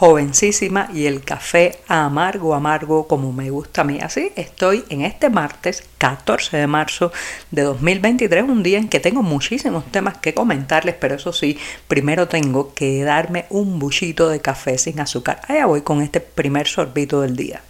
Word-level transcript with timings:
jovencísima 0.00 0.88
y 0.94 1.04
el 1.04 1.22
café 1.22 1.80
amargo, 1.86 2.54
amargo 2.54 3.06
como 3.06 3.34
me 3.34 3.50
gusta 3.50 3.82
a 3.82 3.84
mí. 3.84 3.98
Así 4.00 4.32
estoy 4.34 4.82
en 4.88 5.02
este 5.02 5.28
martes 5.28 5.84
14 5.98 6.56
de 6.56 6.66
marzo 6.66 7.12
de 7.50 7.60
2023, 7.60 8.44
un 8.44 8.62
día 8.62 8.78
en 8.78 8.88
que 8.88 8.98
tengo 8.98 9.22
muchísimos 9.22 9.84
temas 9.92 10.16
que 10.16 10.32
comentarles, 10.32 10.94
pero 10.98 11.16
eso 11.16 11.34
sí, 11.34 11.58
primero 11.86 12.28
tengo 12.28 12.72
que 12.72 13.04
darme 13.04 13.44
un 13.50 13.78
buchito 13.78 14.30
de 14.30 14.40
café 14.40 14.78
sin 14.78 15.00
azúcar. 15.00 15.42
Allá 15.46 15.66
voy 15.66 15.82
con 15.82 16.00
este 16.00 16.20
primer 16.20 16.66
sorbito 16.66 17.20
del 17.20 17.36
día. 17.36 17.60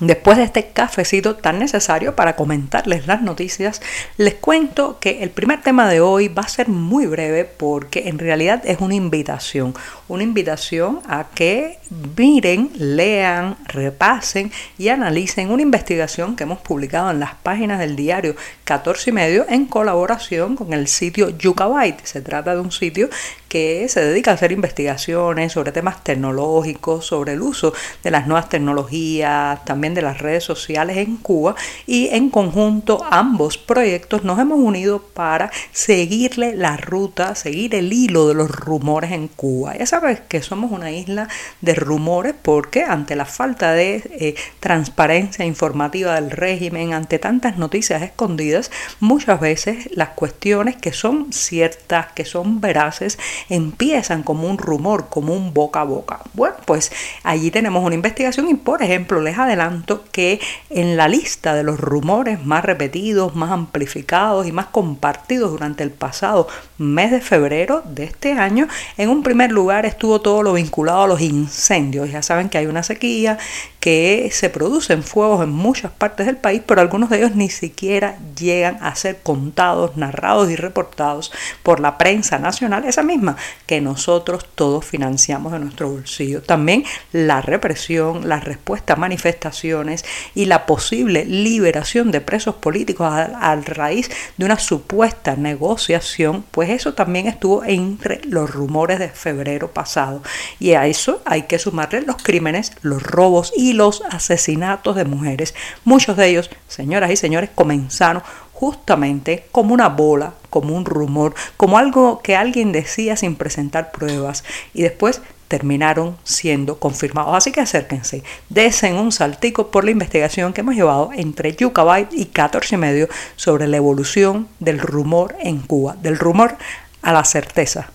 Después 0.00 0.38
de 0.38 0.44
este 0.44 0.68
cafecito 0.68 1.36
tan 1.36 1.58
necesario 1.58 2.16
para 2.16 2.34
comentarles 2.34 3.06
las 3.06 3.20
noticias, 3.20 3.82
les 4.16 4.32
cuento 4.32 4.98
que 4.98 5.22
el 5.22 5.28
primer 5.28 5.60
tema 5.60 5.90
de 5.90 6.00
hoy 6.00 6.28
va 6.28 6.40
a 6.40 6.48
ser 6.48 6.68
muy 6.68 7.04
breve 7.04 7.44
porque 7.44 8.08
en 8.08 8.18
realidad 8.18 8.62
es 8.64 8.80
una 8.80 8.94
invitación, 8.94 9.74
una 10.08 10.22
invitación 10.22 11.00
a 11.06 11.26
que 11.34 11.78
miren, 12.16 12.70
lean, 12.76 13.58
repasen 13.66 14.50
y 14.78 14.88
analicen 14.88 15.50
una 15.50 15.60
investigación 15.60 16.34
que 16.34 16.44
hemos 16.44 16.60
publicado 16.60 17.10
en 17.10 17.20
las 17.20 17.34
páginas 17.34 17.78
del 17.78 17.94
diario 17.94 18.36
14 18.64 19.10
y 19.10 19.12
medio 19.12 19.46
en 19.50 19.66
colaboración 19.66 20.56
con 20.56 20.72
el 20.72 20.86
sitio 20.86 21.28
Yucabyte. 21.28 22.06
Se 22.06 22.22
trata 22.22 22.54
de 22.54 22.60
un 22.60 22.72
sitio 22.72 23.10
que 23.50 23.88
se 23.88 24.00
dedica 24.00 24.30
a 24.30 24.34
hacer 24.34 24.52
investigaciones 24.52 25.52
sobre 25.52 25.72
temas 25.72 26.04
tecnológicos, 26.04 27.04
sobre 27.04 27.32
el 27.32 27.42
uso 27.42 27.74
de 28.04 28.12
las 28.12 28.28
nuevas 28.28 28.48
tecnologías, 28.48 29.64
también 29.64 29.92
de 29.92 30.02
las 30.02 30.18
redes 30.18 30.44
sociales 30.44 30.96
en 30.98 31.16
Cuba 31.16 31.56
y 31.84 32.08
en 32.12 32.30
conjunto 32.30 33.04
ambos 33.10 33.58
proyectos 33.58 34.22
nos 34.22 34.38
hemos 34.38 34.60
unido 34.60 35.02
para 35.02 35.50
seguirle 35.72 36.54
la 36.54 36.76
ruta, 36.76 37.34
seguir 37.34 37.74
el 37.74 37.92
hilo 37.92 38.28
de 38.28 38.34
los 38.34 38.52
rumores 38.52 39.10
en 39.10 39.26
Cuba. 39.26 39.76
Ya 39.76 39.86
sabes 39.86 40.20
que 40.20 40.42
somos 40.42 40.70
una 40.70 40.92
isla 40.92 41.28
de 41.60 41.74
rumores 41.74 42.34
porque 42.40 42.84
ante 42.84 43.16
la 43.16 43.24
falta 43.24 43.72
de 43.72 43.96
eh, 43.96 44.34
transparencia 44.60 45.44
informativa 45.44 46.14
del 46.14 46.30
régimen, 46.30 46.92
ante 46.92 47.18
tantas 47.18 47.58
noticias 47.58 48.00
escondidas, 48.02 48.70
muchas 49.00 49.40
veces 49.40 49.88
las 49.90 50.10
cuestiones 50.10 50.76
que 50.76 50.92
son 50.92 51.32
ciertas, 51.32 52.12
que 52.12 52.24
son 52.24 52.60
veraces, 52.60 53.18
empiezan 53.48 54.22
como 54.22 54.48
un 54.48 54.58
rumor, 54.58 55.08
como 55.08 55.34
un 55.34 55.54
boca 55.54 55.80
a 55.80 55.84
boca. 55.84 56.20
Bueno, 56.34 56.56
pues 56.64 56.92
allí 57.22 57.50
tenemos 57.50 57.84
una 57.84 57.94
investigación 57.94 58.48
y 58.48 58.54
por 58.54 58.82
ejemplo 58.82 59.20
les 59.20 59.38
adelanto 59.38 60.04
que 60.12 60.40
en 60.70 60.96
la 60.96 61.08
lista 61.08 61.54
de 61.54 61.62
los 61.62 61.78
rumores 61.80 62.44
más 62.44 62.64
repetidos, 62.64 63.34
más 63.34 63.50
amplificados 63.50 64.46
y 64.46 64.52
más 64.52 64.66
compartidos 64.66 65.50
durante 65.50 65.82
el 65.82 65.90
pasado 65.90 66.48
mes 66.78 67.10
de 67.10 67.20
febrero 67.20 67.82
de 67.84 68.04
este 68.04 68.32
año, 68.32 68.68
en 68.96 69.10
un 69.10 69.22
primer 69.22 69.52
lugar 69.52 69.86
estuvo 69.86 70.20
todo 70.20 70.42
lo 70.42 70.52
vinculado 70.52 71.02
a 71.02 71.08
los 71.08 71.20
incendios. 71.20 72.10
Ya 72.10 72.22
saben 72.22 72.48
que 72.48 72.58
hay 72.58 72.66
una 72.66 72.82
sequía, 72.82 73.38
que 73.80 74.28
se 74.32 74.50
producen 74.50 75.02
fuegos 75.02 75.42
en 75.42 75.50
muchas 75.50 75.90
partes 75.90 76.26
del 76.26 76.36
país, 76.36 76.62
pero 76.66 76.80
algunos 76.80 77.08
de 77.08 77.18
ellos 77.18 77.34
ni 77.34 77.48
siquiera 77.48 78.18
llegan 78.38 78.78
a 78.82 78.94
ser 78.94 79.20
contados, 79.22 79.96
narrados 79.96 80.50
y 80.50 80.56
reportados 80.56 81.32
por 81.62 81.80
la 81.80 81.96
prensa 81.96 82.38
nacional, 82.38 82.84
esa 82.84 83.02
misma 83.02 83.29
que 83.66 83.80
nosotros 83.80 84.46
todos 84.54 84.84
financiamos 84.84 85.52
de 85.52 85.58
nuestro 85.58 85.90
bolsillo. 85.90 86.42
También 86.42 86.84
la 87.12 87.40
represión, 87.40 88.28
la 88.28 88.40
respuesta 88.40 88.94
a 88.94 88.96
manifestaciones 88.96 90.04
y 90.34 90.46
la 90.46 90.66
posible 90.66 91.24
liberación 91.24 92.10
de 92.10 92.20
presos 92.20 92.56
políticos 92.56 93.08
a, 93.10 93.56
raíz 93.56 94.10
de 94.36 94.44
una 94.44 94.58
supuesta 94.58 95.36
negociación, 95.36 96.44
pues 96.50 96.70
eso 96.70 96.94
también 96.94 97.26
estuvo 97.26 97.64
entre 97.64 98.20
los 98.24 98.50
rumores 98.50 98.98
de 98.98 99.08
febrero 99.08 99.72
pasado. 99.72 100.22
Y 100.58 100.72
a 100.72 100.86
eso 100.86 101.22
hay 101.24 101.42
que 101.42 101.58
sumarle 101.58 102.02
los 102.02 102.22
crímenes, 102.22 102.72
los 102.82 103.02
robos 103.02 103.52
y 103.56 103.72
los 103.72 104.02
asesinatos 104.10 104.96
de 104.96 105.04
mujeres. 105.04 105.54
Muchos 105.84 106.16
de 106.16 106.28
ellos, 106.28 106.50
señoras 106.68 107.10
y 107.10 107.16
señores, 107.16 107.50
comenzaron 107.54 108.22
justamente 108.60 109.46
como 109.52 109.72
una 109.72 109.88
bola, 109.88 110.34
como 110.50 110.76
un 110.76 110.84
rumor, 110.84 111.34
como 111.56 111.78
algo 111.78 112.20
que 112.20 112.36
alguien 112.36 112.72
decía 112.72 113.16
sin 113.16 113.34
presentar 113.34 113.90
pruebas 113.90 114.44
y 114.74 114.82
después 114.82 115.22
terminaron 115.48 116.18
siendo 116.24 116.78
confirmados. 116.78 117.34
Así 117.34 117.52
que 117.52 117.62
acérquense, 117.62 118.22
desen 118.50 118.96
un 118.96 119.12
saltico 119.12 119.70
por 119.70 119.84
la 119.84 119.92
investigación 119.92 120.52
que 120.52 120.60
hemos 120.60 120.74
llevado 120.74 121.08
entre 121.14 121.56
Yucabyte 121.56 122.12
y 122.12 122.26
14 122.26 122.74
y 122.74 122.78
medio 122.78 123.08
sobre 123.34 123.66
la 123.66 123.78
evolución 123.78 124.46
del 124.58 124.78
rumor 124.78 125.36
en 125.40 125.60
Cuba, 125.60 125.96
del 126.02 126.18
rumor 126.18 126.58
a 127.00 127.14
la 127.14 127.24
certeza. 127.24 127.88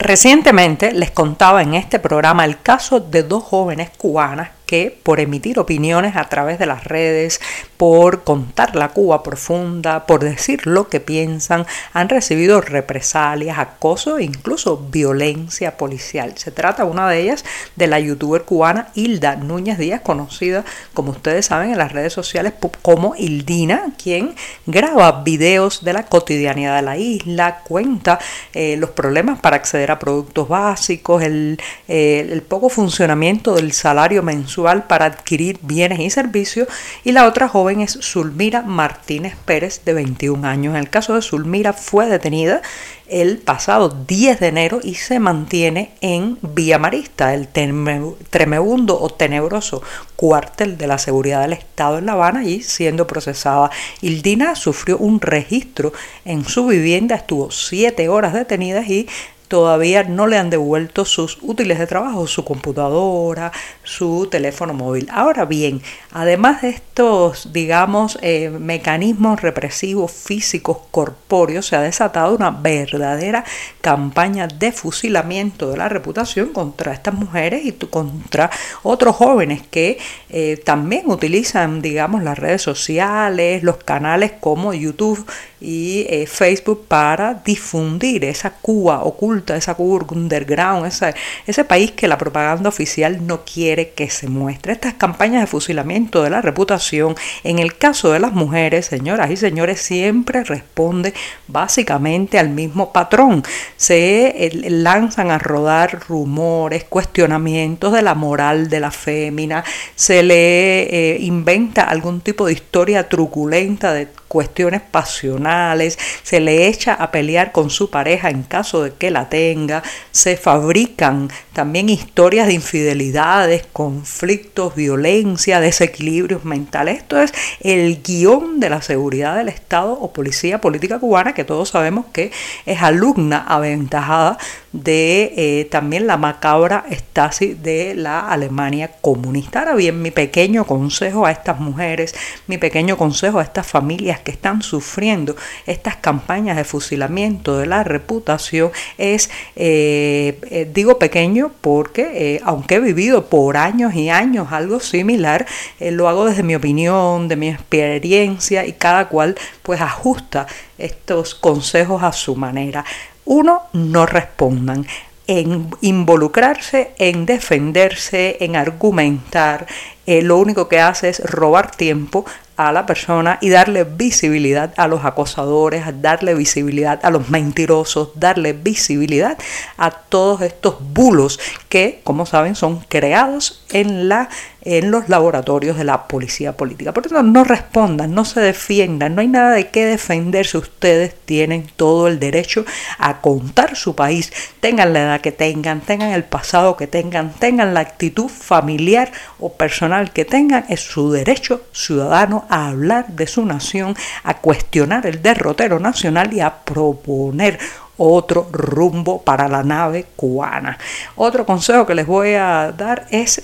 Recientemente 0.00 0.90
les 0.90 1.12
contaba 1.12 1.62
en 1.62 1.74
este 1.74 2.00
programa 2.00 2.44
el 2.44 2.60
caso 2.60 2.98
de 2.98 3.22
dos 3.22 3.44
jóvenes 3.44 3.90
cubanas 3.96 4.50
que 4.66 4.98
por 5.02 5.20
emitir 5.20 5.58
opiniones 5.58 6.16
a 6.16 6.24
través 6.30 6.58
de 6.58 6.66
las 6.66 6.84
redes, 6.84 7.40
por 7.82 8.22
contar 8.22 8.76
la 8.76 8.90
Cuba 8.90 9.24
profunda, 9.24 10.06
por 10.06 10.22
decir 10.22 10.68
lo 10.68 10.88
que 10.88 11.00
piensan, 11.00 11.66
han 11.92 12.08
recibido 12.08 12.60
represalias, 12.60 13.58
acoso 13.58 14.18
e 14.18 14.22
incluso 14.22 14.76
violencia 14.76 15.76
policial. 15.76 16.38
Se 16.38 16.52
trata 16.52 16.84
una 16.84 17.08
de 17.08 17.22
ellas 17.22 17.44
de 17.74 17.88
la 17.88 17.98
youtuber 17.98 18.42
cubana 18.42 18.90
Hilda 18.94 19.34
Núñez 19.34 19.78
Díaz, 19.78 20.02
conocida 20.02 20.64
como 20.94 21.10
ustedes 21.10 21.46
saben 21.46 21.72
en 21.72 21.78
las 21.78 21.90
redes 21.90 22.12
sociales 22.12 22.52
como 22.82 23.16
Hildina, 23.16 23.92
quien 24.00 24.36
graba 24.64 25.22
videos 25.22 25.82
de 25.82 25.92
la 25.92 26.04
cotidianidad 26.04 26.76
de 26.76 26.82
la 26.82 26.98
isla, 26.98 27.62
cuenta 27.66 28.20
eh, 28.54 28.76
los 28.76 28.90
problemas 28.90 29.40
para 29.40 29.56
acceder 29.56 29.90
a 29.90 29.98
productos 29.98 30.46
básicos, 30.46 31.20
el, 31.24 31.58
eh, 31.88 32.28
el 32.30 32.42
poco 32.42 32.68
funcionamiento 32.68 33.56
del 33.56 33.72
salario 33.72 34.22
mensual 34.22 34.84
para 34.84 35.06
adquirir 35.06 35.58
bienes 35.62 35.98
y 35.98 36.10
servicios 36.10 36.68
y 37.02 37.10
la 37.10 37.26
otra 37.26 37.48
joven 37.48 37.71
es 37.80 37.98
Zulmira 38.02 38.62
Martínez 38.62 39.34
Pérez 39.44 39.84
de 39.84 39.94
21 39.94 40.46
años. 40.46 40.74
En 40.74 40.80
el 40.80 40.90
caso 40.90 41.14
de 41.14 41.22
Zulmira 41.22 41.72
fue 41.72 42.06
detenida 42.06 42.62
el 43.08 43.38
pasado 43.38 43.88
10 43.88 44.40
de 44.40 44.48
enero 44.48 44.80
y 44.82 44.94
se 44.94 45.18
mantiene 45.18 45.92
en 46.00 46.38
Villa 46.42 46.78
Marista, 46.78 47.34
el 47.34 47.48
tremebundo 47.48 49.00
o 49.00 49.10
tenebroso 49.10 49.82
cuartel 50.16 50.78
de 50.78 50.86
la 50.86 50.98
seguridad 50.98 51.42
del 51.42 51.52
Estado 51.52 51.98
en 51.98 52.06
La 52.06 52.12
Habana 52.12 52.44
y 52.44 52.62
siendo 52.62 53.06
procesada. 53.06 53.70
Ildina 54.00 54.54
sufrió 54.54 54.98
un 54.98 55.20
registro 55.20 55.92
en 56.24 56.44
su 56.44 56.66
vivienda, 56.66 57.16
estuvo 57.16 57.50
siete 57.50 58.08
horas 58.08 58.34
detenida 58.34 58.82
y 58.82 59.08
todavía 59.52 60.02
no 60.04 60.26
le 60.28 60.38
han 60.38 60.48
devuelto 60.48 61.04
sus 61.04 61.36
útiles 61.42 61.78
de 61.78 61.86
trabajo, 61.86 62.26
su 62.26 62.42
computadora, 62.42 63.52
su 63.82 64.26
teléfono 64.30 64.72
móvil. 64.72 65.06
Ahora 65.12 65.44
bien, 65.44 65.82
además 66.10 66.62
de 66.62 66.70
estos, 66.70 67.52
digamos, 67.52 68.18
eh, 68.22 68.48
mecanismos 68.48 69.42
represivos 69.42 70.10
físicos 70.10 70.78
corpóreos, 70.90 71.66
se 71.66 71.76
ha 71.76 71.82
desatado 71.82 72.34
una 72.34 72.50
verdadera 72.50 73.44
campaña 73.82 74.46
de 74.46 74.72
fusilamiento 74.72 75.70
de 75.70 75.76
la 75.76 75.90
reputación 75.90 76.54
contra 76.54 76.94
estas 76.94 77.12
mujeres 77.12 77.66
y 77.66 77.72
contra 77.72 78.50
otros 78.82 79.16
jóvenes 79.16 79.60
que 79.70 79.98
eh, 80.30 80.62
también 80.64 81.10
utilizan, 81.10 81.82
digamos, 81.82 82.22
las 82.22 82.38
redes 82.38 82.62
sociales, 82.62 83.62
los 83.62 83.76
canales 83.76 84.32
como 84.40 84.72
YouTube 84.72 85.26
y 85.60 86.06
eh, 86.08 86.26
Facebook 86.26 86.86
para 86.88 87.34
difundir 87.34 88.24
esa 88.24 88.50
Cuba 88.50 89.04
oculta, 89.04 89.41
esa 89.48 89.74
Cuba 89.74 90.06
underground, 90.10 90.86
ese, 90.86 91.14
ese 91.46 91.64
país 91.64 91.92
que 91.92 92.08
la 92.08 92.18
propaganda 92.18 92.68
oficial 92.68 93.26
no 93.26 93.44
quiere 93.44 93.90
que 93.90 94.10
se 94.10 94.28
muestre. 94.28 94.72
Estas 94.72 94.94
campañas 94.94 95.42
de 95.42 95.46
fusilamiento 95.46 96.22
de 96.22 96.30
la 96.30 96.40
reputación, 96.40 97.14
en 97.44 97.58
el 97.58 97.76
caso 97.76 98.12
de 98.12 98.20
las 98.20 98.32
mujeres, 98.32 98.86
señoras 98.86 99.30
y 99.30 99.36
señores, 99.36 99.80
siempre 99.80 100.44
responde 100.44 101.14
básicamente 101.48 102.38
al 102.38 102.50
mismo 102.50 102.92
patrón. 102.92 103.42
Se 103.76 104.50
lanzan 104.68 105.30
a 105.30 105.38
rodar 105.38 106.00
rumores, 106.08 106.84
cuestionamientos 106.84 107.92
de 107.92 108.02
la 108.02 108.14
moral 108.14 108.68
de 108.68 108.80
la 108.80 108.90
fémina, 108.90 109.64
se 109.94 110.22
le 110.22 110.82
eh, 110.82 111.18
inventa 111.20 111.82
algún 111.82 112.20
tipo 112.20 112.46
de 112.46 112.52
historia 112.52 113.08
truculenta 113.08 113.92
de 113.92 114.08
cuestiones 114.32 114.80
pasionales, 114.80 115.98
se 116.22 116.40
le 116.40 116.66
echa 116.66 116.94
a 116.94 117.10
pelear 117.10 117.52
con 117.52 117.68
su 117.68 117.90
pareja 117.90 118.30
en 118.30 118.44
caso 118.44 118.82
de 118.82 118.94
que 118.94 119.10
la 119.10 119.28
tenga, 119.28 119.82
se 120.10 120.38
fabrican 120.38 121.28
también 121.52 121.90
historias 121.90 122.46
de 122.46 122.54
infidelidades, 122.54 123.66
conflictos, 123.74 124.74
violencia, 124.74 125.60
desequilibrios 125.60 126.46
mentales. 126.46 126.96
Esto 126.96 127.20
es 127.20 127.34
el 127.60 128.02
guion 128.02 128.58
de 128.58 128.70
la 128.70 128.80
seguridad 128.80 129.36
del 129.36 129.50
Estado 129.50 129.92
o 129.92 130.14
policía 130.14 130.62
política 130.62 130.98
cubana, 130.98 131.34
que 131.34 131.44
todos 131.44 131.68
sabemos 131.68 132.06
que 132.10 132.32
es 132.64 132.80
alumna 132.80 133.44
aventajada 133.46 134.38
de 134.72 135.34
eh, 135.36 135.64
también 135.66 136.06
la 136.06 136.16
macabra 136.16 136.86
Stasi 136.90 137.52
de 137.52 137.94
la 137.94 138.20
Alemania 138.20 138.92
comunista. 139.02 139.58
Ahora 139.58 139.74
bien, 139.74 140.00
mi 140.00 140.10
pequeño 140.10 140.64
consejo 140.64 141.26
a 141.26 141.32
estas 141.32 141.60
mujeres, 141.60 142.14
mi 142.46 142.56
pequeño 142.56 142.96
consejo 142.96 143.38
a 143.38 143.42
estas 143.42 143.66
familias 143.66 144.21
que 144.22 144.30
están 144.30 144.62
sufriendo 144.62 145.36
estas 145.66 145.96
campañas 145.96 146.56
de 146.56 146.64
fusilamiento 146.64 147.58
de 147.58 147.66
la 147.66 147.84
reputación 147.84 148.70
es, 148.98 149.30
eh, 149.56 150.38
eh, 150.50 150.70
digo 150.72 150.98
pequeño 150.98 151.52
porque 151.60 152.40
aunque 152.44 152.76
he 152.76 152.80
vivido 152.80 153.26
por 153.26 153.56
años 153.56 153.94
y 153.94 154.08
años 154.08 154.48
algo 154.50 154.80
similar, 154.80 155.46
lo 155.80 156.08
hago 156.08 156.24
desde 156.24 156.42
mi 156.42 156.54
opinión, 156.54 157.28
de 157.28 157.36
mi 157.36 157.48
experiencia 157.48 158.66
y 158.66 158.72
cada 158.72 159.08
cual 159.08 159.36
pues 159.62 159.80
ajusta 159.80 160.46
estos 160.78 161.34
consejos 161.34 162.02
a 162.02 162.12
su 162.12 162.36
manera. 162.36 162.84
Uno, 163.24 163.62
no 163.72 164.06
respondan 164.06 164.86
en 165.26 165.70
involucrarse, 165.80 166.90
en 166.98 167.26
defenderse, 167.26 168.38
en 168.40 168.56
argumentar, 168.56 169.66
eh, 170.06 170.22
lo 170.22 170.38
único 170.38 170.68
que 170.68 170.80
hace 170.80 171.08
es 171.08 171.20
robar 171.20 171.70
tiempo 171.70 172.24
a 172.56 172.72
la 172.72 172.86
persona 172.86 173.38
y 173.40 173.48
darle 173.48 173.84
visibilidad 173.84 174.72
a 174.76 174.86
los 174.86 175.04
acosadores, 175.04 175.84
darle 176.00 176.34
visibilidad 176.34 177.00
a 177.02 177.10
los 177.10 177.30
mentirosos, 177.30 178.10
darle 178.14 178.52
visibilidad 178.52 179.38
a 179.78 179.90
todos 179.90 180.42
estos 180.42 180.76
bulos 180.80 181.40
que, 181.68 182.00
como 182.04 182.26
saben, 182.26 182.54
son 182.54 182.80
creados 182.80 183.64
en, 183.70 184.08
la, 184.08 184.28
en 184.62 184.90
los 184.90 185.08
laboratorios 185.08 185.78
de 185.78 185.84
la 185.84 186.06
policía 186.06 186.56
política. 186.56 186.92
Por 186.92 187.06
eso 187.06 187.22
no 187.22 187.42
respondan, 187.44 188.14
no 188.14 188.24
se 188.24 188.40
defiendan, 188.40 189.14
no 189.14 189.22
hay 189.22 189.28
nada 189.28 189.52
de 189.52 189.68
qué 189.68 189.86
defenderse. 189.86 190.58
Ustedes 190.58 191.14
tienen 191.24 191.66
todo 191.76 192.06
el 192.06 192.20
derecho 192.20 192.64
a 192.98 193.20
contar 193.20 193.76
su 193.76 193.96
país, 193.96 194.32
tengan 194.60 194.92
la 194.92 195.00
edad 195.00 195.20
que 195.20 195.32
tengan, 195.32 195.80
tengan 195.80 196.10
el 196.10 196.24
pasado 196.24 196.76
que 196.76 196.86
tengan, 196.86 197.32
tengan 197.32 197.74
la 197.74 197.80
actitud 197.80 198.28
familiar 198.28 199.10
o 199.40 199.54
personal 199.54 199.91
que 200.12 200.24
tengan, 200.24 200.64
es 200.68 200.80
su 200.80 201.10
derecho 201.10 201.62
ciudadano 201.72 202.46
a 202.48 202.68
hablar 202.68 203.06
de 203.08 203.26
su 203.26 203.44
nación, 203.44 203.94
a 204.24 204.38
cuestionar 204.38 205.06
el 205.06 205.22
derrotero 205.22 205.78
nacional 205.78 206.32
y 206.32 206.40
a 206.40 206.54
proponer 206.64 207.58
otro 207.96 208.48
rumbo 208.50 209.22
para 209.22 209.48
la 209.48 209.62
nave 209.62 210.06
cubana. 210.16 210.78
Otro 211.16 211.46
consejo 211.46 211.86
que 211.86 211.94
les 211.94 212.06
voy 212.06 212.34
a 212.34 212.72
dar 212.76 213.06
es 213.10 213.42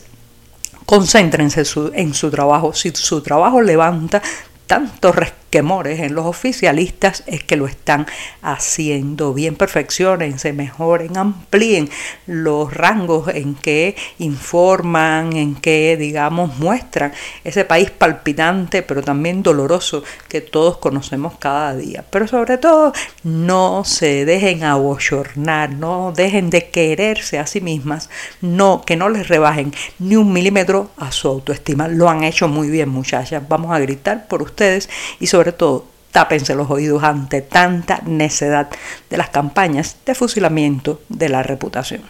concéntrense 0.85 1.65
en 1.95 2.15
su 2.15 2.31
trabajo. 2.31 2.73
Si 2.73 2.91
su 2.95 3.21
trabajo 3.21 3.61
levanta 3.61 4.23
tanto 4.67 5.13
quemores 5.51 6.01
en 6.01 6.15
los 6.15 6.27
oficialistas 6.27 7.23
es 7.27 7.43
que 7.43 7.57
lo 7.57 7.67
están 7.67 8.07
haciendo 8.43 9.35
bien. 9.35 9.57
Perfeccionense, 9.57 10.53
mejoren, 10.53 11.17
amplíen 11.17 11.89
los 12.27 12.73
rangos 12.73 13.29
en 13.29 13.55
que 13.55 13.97
informan, 14.19 15.37
en 15.37 15.55
que, 15.55 15.97
digamos, 15.97 16.59
muestran 16.59 17.13
ese 17.45 17.65
país 17.65 17.91
palpitante, 17.91 18.83
pero 18.83 19.03
también 19.03 19.43
doloroso 19.43 20.03
que 20.29 20.41
todos 20.41 20.79
conocemos 20.79 21.35
cada 21.39 21.75
día. 21.75 22.05
Pero 22.11 22.29
sobre 22.29 22.59
todo, 22.59 22.93
no 23.23 23.85
se 23.85 24.25
dejen 24.25 24.65
abochornar, 24.65 25.73
no 25.73 26.13
dejen 26.15 26.51
de 26.51 26.69
quererse 26.71 27.39
a 27.39 27.47
sí 27.47 27.61
mismas, 27.61 28.11
no, 28.41 28.83
que 28.85 28.97
no 28.97 29.09
les 29.09 29.29
rebajen 29.29 29.73
ni 29.99 30.17
un 30.17 30.33
milímetro 30.33 30.91
a 30.97 31.13
su 31.13 31.29
autoestima. 31.29 31.89
Lo 31.89 32.09
han 32.09 32.25
hecho 32.25 32.49
muy 32.49 32.69
bien, 32.69 32.89
muchachas. 32.89 33.43
Vamos 33.49 33.73
a 33.73 33.79
gritar 33.79 34.29
por 34.29 34.43
ustedes 34.43 34.89
y 35.21 35.27
sobre 35.27 35.38
sobre 35.39 35.53
todo 35.53 35.85
tápense 36.11 36.57
los 36.57 36.69
oídos 36.69 37.05
ante 37.05 37.43
tanta 37.43 38.01
necedad 38.05 38.69
de 39.09 39.17
las 39.17 39.29
campañas 39.29 39.99
de 40.05 40.17
fusilamiento 40.17 41.01
de 41.09 41.29
la 41.29 41.45
reputación. 41.45 42.03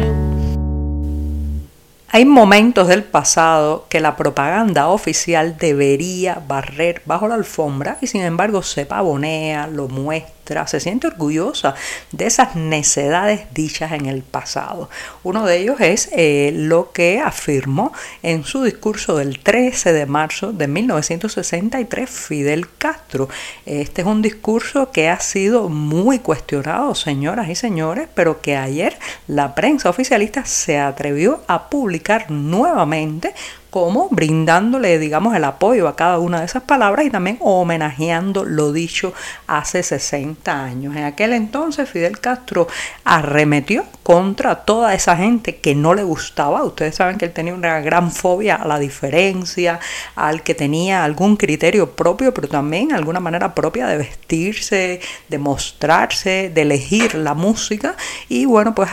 Hay 2.09 2.25
momentos 2.25 2.89
del 2.89 3.05
pasado 3.05 3.85
que 3.91 4.01
la 4.01 4.17
propaganda 4.17 4.89
oficial 4.89 5.59
debería 5.59 6.43
barrer 6.49 7.03
bajo 7.05 7.29
la 7.29 7.35
alfombra 7.35 7.99
y 8.01 8.07
sin 8.07 8.23
embargo 8.23 8.63
se 8.63 8.87
pavonea, 8.87 9.67
lo 9.67 9.89
muestra 9.89 10.38
se 10.67 10.81
siente 10.81 11.07
orgullosa 11.07 11.75
de 12.13 12.27
esas 12.27 12.57
necedades 12.57 13.43
dichas 13.53 13.93
en 13.93 14.07
el 14.07 14.23
pasado. 14.23 14.89
Uno 15.23 15.45
de 15.45 15.59
ellos 15.59 15.81
es 15.81 16.09
eh, 16.13 16.53
lo 16.55 16.93
que 16.93 17.21
afirmó 17.21 17.93
en 18.23 18.45
su 18.45 18.63
discurso 18.63 19.17
del 19.17 19.41
13 19.41 19.93
de 19.93 20.07
marzo 20.07 20.53
de 20.53 20.69
1963 20.69 22.09
Fidel 22.09 22.67
Castro. 22.79 23.29
Este 23.67 24.03
es 24.03 24.07
un 24.07 24.23
discurso 24.23 24.91
que 24.91 25.09
ha 25.09 25.21
sido 25.21 25.69
muy 25.69 26.19
cuestionado, 26.19 26.95
señoras 26.95 27.49
y 27.49 27.55
señores, 27.55 28.09
pero 28.15 28.41
que 28.41 28.57
ayer 28.57 28.99
la 29.27 29.55
prensa 29.55 29.91
oficialista 29.91 30.45
se 30.45 30.79
atrevió 30.79 31.43
a 31.47 31.69
publicar 31.69 32.31
nuevamente 32.31 33.35
como 33.71 34.09
brindándole, 34.11 34.99
digamos, 34.99 35.37
el 35.37 35.45
apoyo 35.45 35.89
a 35.89 35.97
cada 35.97 36.19
una 36.19 36.41
de 36.41 36.47
esas 36.47 36.63
palabras 36.63 37.07
y 37.07 37.11
también 37.11 37.39
homenajeando 37.41 38.45
lo 38.45 38.73
dicho 38.73 39.13
hace 39.47 39.83
60 39.83 40.65
años. 40.65 40.97
En 40.97 41.05
aquel 41.05 41.33
entonces 41.33 41.89
Fidel 41.89 42.21
Castro 42.21 42.67
arremetió 43.05 43.85
contra 44.03 44.55
toda 44.65 44.95
esa 44.95 45.17
gente 45.17 45.57
que 45.57 45.75
no 45.75 45.93
le 45.93 46.03
gustaba. 46.03 46.65
Ustedes 46.65 46.95
saben 46.95 47.19
que 47.19 47.27
él 47.27 47.33
tenía 47.33 47.53
una 47.53 47.81
gran 47.81 48.11
fobia 48.11 48.57
a 48.57 48.67
la 48.67 48.79
diferencia, 48.79 49.81
al 50.17 50.43
que 50.43 50.55
tenía 50.55 51.05
algún 51.05 51.37
criterio 51.37 51.93
propio, 51.95 52.33
pero 52.33 52.49
también 52.49 52.93
alguna 52.93 53.21
manera 53.21 53.55
propia 53.55 53.87
de 53.87 53.99
vestirse, 53.99 55.01
de 55.29 55.39
mostrarse, 55.39 56.51
de 56.55 56.63
elegir 56.63 57.15
la 57.15 57.35
música. 57.35 57.97
Y 58.29 58.47
bueno, 58.47 58.75
pues 58.75 58.91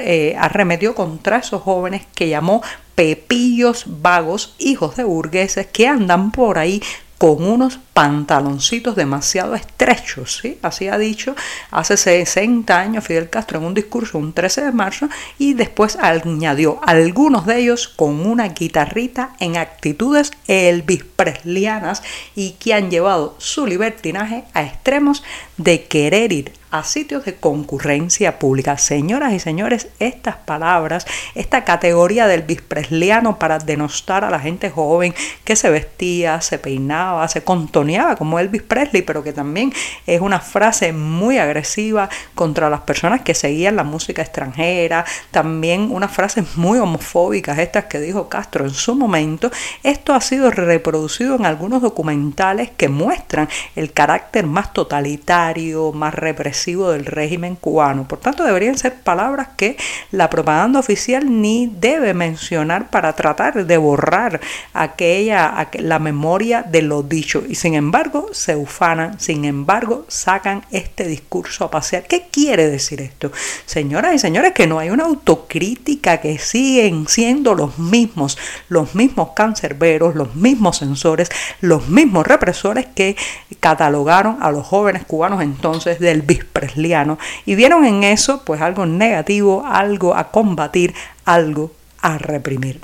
eh, 0.00 0.36
arremetió 0.38 0.94
contra 0.94 1.38
esos 1.38 1.62
jóvenes 1.62 2.06
que 2.14 2.28
llamó 2.28 2.62
pepillos 2.94 3.84
vagos, 3.86 4.54
hijos 4.58 4.96
de 4.96 5.04
burgueses 5.04 5.66
que 5.66 5.88
andan 5.88 6.30
por 6.30 6.58
ahí 6.58 6.82
con 7.18 7.44
unos 7.44 7.78
pantaloncitos 7.94 8.96
demasiado 8.96 9.54
estrechos, 9.54 10.40
¿sí? 10.42 10.58
Así 10.62 10.88
ha 10.88 10.98
dicho 10.98 11.34
hace 11.70 11.96
60 11.96 12.78
años 12.78 13.04
Fidel 13.04 13.30
Castro 13.30 13.58
en 13.58 13.64
un 13.64 13.74
discurso 13.74 14.18
un 14.18 14.32
13 14.32 14.64
de 14.64 14.72
marzo 14.72 15.08
y 15.38 15.54
después 15.54 15.96
añadió 15.96 16.80
algunos 16.84 17.46
de 17.46 17.60
ellos 17.60 17.88
con 17.88 18.26
una 18.26 18.48
guitarrita 18.48 19.36
en 19.40 19.56
actitudes 19.56 20.32
Elvis 20.48 21.04
Preslianas 21.04 22.02
y 22.34 22.52
que 22.52 22.74
han 22.74 22.90
llevado 22.90 23.36
su 23.38 23.66
libertinaje 23.66 24.44
a 24.52 24.62
extremos 24.64 25.22
de 25.56 25.84
querer 25.84 26.32
ir 26.32 26.52
a 26.74 26.82
sitios 26.82 27.24
de 27.24 27.36
concurrencia 27.36 28.40
pública. 28.40 28.76
Señoras 28.78 29.32
y 29.32 29.38
señores, 29.38 29.86
estas 30.00 30.34
palabras, 30.34 31.06
esta 31.36 31.62
categoría 31.62 32.26
del 32.26 32.42
bispresliano 32.42 33.38
para 33.38 33.60
denostar 33.60 34.24
a 34.24 34.30
la 34.30 34.40
gente 34.40 34.70
joven 34.70 35.14
que 35.44 35.54
se 35.54 35.70
vestía, 35.70 36.40
se 36.40 36.58
peinaba, 36.58 37.28
se 37.28 37.44
contoneaba 37.44 38.16
como 38.16 38.40
Elvis 38.40 38.62
Presley, 38.62 39.02
pero 39.02 39.22
que 39.22 39.32
también 39.32 39.72
es 40.04 40.20
una 40.20 40.40
frase 40.40 40.92
muy 40.92 41.38
agresiva 41.38 42.08
contra 42.34 42.68
las 42.68 42.80
personas 42.80 43.20
que 43.20 43.34
seguían 43.34 43.76
la 43.76 43.84
música 43.84 44.22
extranjera, 44.22 45.04
también 45.30 45.92
unas 45.92 46.10
frases 46.10 46.56
muy 46.56 46.80
homofóbicas, 46.80 47.56
estas 47.56 47.84
que 47.84 48.00
dijo 48.00 48.28
Castro 48.28 48.64
en 48.64 48.74
su 48.74 48.96
momento. 48.96 49.52
Esto 49.84 50.12
ha 50.12 50.20
sido 50.20 50.50
reproducido 50.50 51.36
en 51.36 51.46
algunos 51.46 51.82
documentales 51.82 52.72
que 52.76 52.88
muestran 52.88 53.48
el 53.76 53.92
carácter 53.92 54.44
más 54.44 54.72
totalitario, 54.72 55.92
más 55.92 56.12
represivo 56.12 56.63
del 56.64 57.04
régimen 57.04 57.56
cubano. 57.56 58.08
Por 58.08 58.20
tanto, 58.20 58.44
deberían 58.44 58.78
ser 58.78 58.94
palabras 58.94 59.48
que 59.56 59.76
la 60.10 60.30
propaganda 60.30 60.80
oficial 60.80 61.42
ni 61.42 61.66
debe 61.66 62.14
mencionar 62.14 62.90
para 62.90 63.14
tratar 63.14 63.66
de 63.66 63.76
borrar 63.76 64.40
aquella, 64.72 65.68
la 65.74 65.98
memoria 65.98 66.62
de 66.62 66.82
lo 66.82 67.02
dicho. 67.02 67.44
Y 67.46 67.54
sin 67.54 67.74
embargo, 67.74 68.28
se 68.32 68.56
ufanan, 68.56 69.20
sin 69.20 69.44
embargo, 69.44 70.06
sacan 70.08 70.64
este 70.70 71.06
discurso 71.06 71.64
a 71.64 71.70
pasear. 71.70 72.04
¿Qué 72.04 72.28
quiere 72.30 72.68
decir 72.68 73.02
esto? 73.02 73.30
Señoras 73.66 74.14
y 74.14 74.18
señores, 74.18 74.52
que 74.52 74.66
no 74.66 74.78
hay 74.78 74.88
una 74.90 75.04
autocrítica, 75.04 76.18
que 76.18 76.38
siguen 76.38 77.06
siendo 77.08 77.54
los 77.54 77.78
mismos, 77.78 78.38
los 78.68 78.94
mismos 78.94 79.30
cancerberos, 79.36 80.14
los 80.14 80.34
mismos 80.34 80.78
censores, 80.78 81.28
los 81.60 81.88
mismos 81.88 82.26
represores 82.26 82.86
que 82.86 83.16
catalogaron 83.60 84.38
a 84.40 84.50
los 84.50 84.66
jóvenes 84.66 85.04
cubanos 85.04 85.42
entonces 85.42 85.98
del 85.98 86.22
presliano 86.54 87.18
y 87.44 87.56
vieron 87.56 87.84
en 87.84 88.04
eso 88.04 88.42
pues 88.46 88.62
algo 88.62 88.86
negativo, 88.86 89.66
algo 89.66 90.16
a 90.16 90.30
combatir, 90.30 90.94
algo 91.26 91.72
a 92.00 92.16
reprimir. 92.16 92.80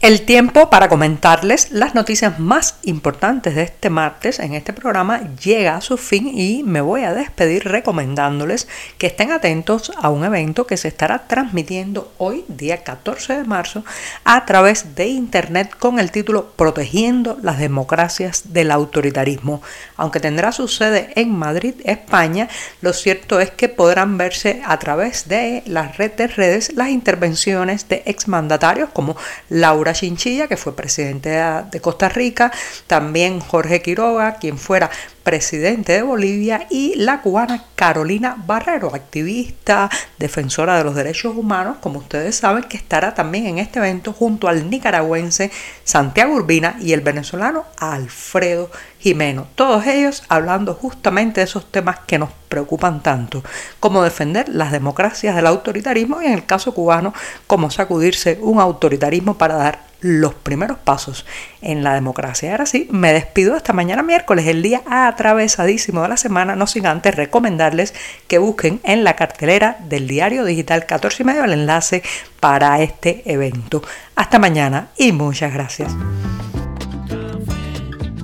El 0.00 0.24
tiempo 0.24 0.70
para 0.70 0.88
comentarles 0.88 1.72
las 1.72 1.96
noticias 1.96 2.38
más 2.38 2.76
importantes 2.84 3.56
de 3.56 3.62
este 3.62 3.90
martes 3.90 4.38
en 4.38 4.54
este 4.54 4.72
programa 4.72 5.22
llega 5.42 5.74
a 5.74 5.80
su 5.80 5.96
fin 5.96 6.30
y 6.32 6.62
me 6.62 6.80
voy 6.80 7.02
a 7.02 7.14
despedir 7.14 7.64
recomendándoles 7.64 8.68
que 8.96 9.08
estén 9.08 9.32
atentos 9.32 9.90
a 10.00 10.10
un 10.10 10.22
evento 10.22 10.68
que 10.68 10.76
se 10.76 10.86
estará 10.86 11.26
transmitiendo 11.26 12.12
hoy, 12.16 12.44
día 12.46 12.84
14 12.84 13.38
de 13.38 13.44
marzo, 13.44 13.84
a 14.22 14.46
través 14.46 14.94
de 14.94 15.08
internet 15.08 15.74
con 15.76 15.98
el 15.98 16.12
título 16.12 16.52
Protegiendo 16.52 17.36
las 17.42 17.58
democracias 17.58 18.52
del 18.52 18.70
autoritarismo. 18.70 19.62
Aunque 19.96 20.20
tendrá 20.20 20.52
su 20.52 20.68
sede 20.68 21.10
en 21.16 21.36
Madrid, 21.36 21.74
España, 21.82 22.48
lo 22.82 22.92
cierto 22.92 23.40
es 23.40 23.50
que 23.50 23.68
podrán 23.68 24.16
verse 24.16 24.62
a 24.64 24.78
través 24.78 25.26
de 25.26 25.64
las 25.66 25.96
redes 25.96 26.16
de 26.18 26.26
redes 26.28 26.72
las 26.74 26.90
intervenciones 26.90 27.88
de 27.88 28.04
exmandatarios 28.06 28.90
como 28.90 29.16
Laura 29.48 29.87
Chinchilla, 29.92 30.48
que 30.48 30.56
fue 30.56 30.74
presidente 30.74 31.30
de 31.30 31.80
Costa 31.80 32.08
Rica, 32.08 32.52
también 32.86 33.40
Jorge 33.40 33.82
Quiroga, 33.82 34.36
quien 34.36 34.58
fuera 34.58 34.90
presidente 35.28 35.92
de 35.92 36.00
Bolivia, 36.00 36.66
y 36.70 36.94
la 36.94 37.20
cubana 37.20 37.62
Carolina 37.74 38.34
Barrero, 38.46 38.94
activista, 38.94 39.90
defensora 40.18 40.78
de 40.78 40.84
los 40.84 40.94
derechos 40.94 41.36
humanos, 41.36 41.76
como 41.82 41.98
ustedes 41.98 42.34
saben, 42.34 42.64
que 42.64 42.78
estará 42.78 43.12
también 43.12 43.44
en 43.44 43.58
este 43.58 43.78
evento 43.78 44.14
junto 44.14 44.48
al 44.48 44.70
nicaragüense 44.70 45.50
Santiago 45.84 46.32
Urbina 46.32 46.76
y 46.80 46.94
el 46.94 47.02
venezolano 47.02 47.66
Alfredo 47.76 48.70
Jimeno. 49.00 49.48
Todos 49.54 49.86
ellos 49.86 50.22
hablando 50.30 50.72
justamente 50.72 51.42
de 51.42 51.44
esos 51.44 51.70
temas 51.70 51.98
que 52.06 52.18
nos 52.18 52.30
preocupan 52.48 53.02
tanto, 53.02 53.44
como 53.80 54.02
defender 54.02 54.48
las 54.48 54.72
democracias 54.72 55.36
del 55.36 55.46
autoritarismo 55.46 56.22
y 56.22 56.26
en 56.26 56.32
el 56.32 56.46
caso 56.46 56.72
cubano, 56.72 57.12
como 57.46 57.70
sacudirse 57.70 58.38
un 58.40 58.60
autoritarismo 58.60 59.36
para 59.36 59.56
dar 59.56 59.87
los 60.00 60.34
primeros 60.34 60.78
pasos 60.78 61.26
en 61.60 61.82
la 61.82 61.94
democracia. 61.94 62.52
Ahora 62.52 62.66
sí, 62.66 62.88
me 62.90 63.12
despido 63.12 63.56
esta 63.56 63.72
mañana 63.72 64.02
miércoles, 64.02 64.46
el 64.46 64.62
día 64.62 64.82
atravesadísimo 64.88 66.02
de 66.02 66.08
la 66.08 66.16
semana, 66.16 66.56
no 66.56 66.66
sin 66.66 66.86
antes 66.86 67.14
recomendarles 67.14 67.94
que 68.26 68.38
busquen 68.38 68.80
en 68.84 69.04
la 69.04 69.16
cartelera 69.16 69.76
del 69.88 70.06
diario 70.06 70.44
digital 70.44 70.86
14 70.86 71.22
y 71.22 71.26
medio 71.26 71.44
el 71.44 71.52
enlace 71.52 72.02
para 72.40 72.80
este 72.80 73.22
evento. 73.26 73.82
Hasta 74.14 74.38
mañana 74.38 74.88
y 74.96 75.12
muchas 75.12 75.52
gracias. 75.52 75.92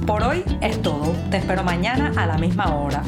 Por 0.07 0.23
hoy 0.23 0.45
es 0.61 0.83
todo. 0.83 1.15
Te 1.31 1.39
espero 1.39 1.65
mañana 1.65 2.13
a 2.17 2.27
la 2.27 2.37
misma 2.37 2.77
hora. 2.77 3.03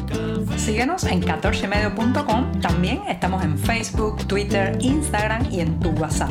Síguenos 0.56 1.04
en 1.04 1.22
14medio.com. 1.22 2.60
También 2.60 3.02
estamos 3.08 3.44
en 3.44 3.58
Facebook, 3.58 4.26
Twitter, 4.26 4.76
Instagram 4.80 5.46
y 5.52 5.60
en 5.60 5.78
tu 5.78 5.90
WhatsApp. 5.90 6.30